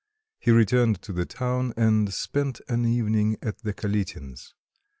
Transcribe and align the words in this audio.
He 0.39 0.49
returned 0.49 1.03
to 1.03 1.13
the 1.13 1.27
town 1.27 1.75
and 1.77 2.11
spent 2.11 2.59
an 2.67 2.85
evening 2.85 3.37
at 3.43 3.59
the 3.59 3.71
Kalitins'. 3.71 4.55